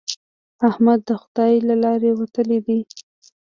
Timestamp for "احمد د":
0.69-1.11